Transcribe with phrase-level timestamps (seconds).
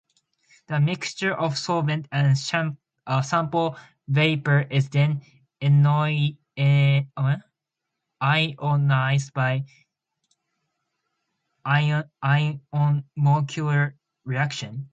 [0.67, 3.77] The mixture of solvent and sample
[4.07, 5.21] vapor is then
[8.19, 9.63] ionized by
[11.63, 13.91] ion-molecule
[14.25, 14.89] reaction.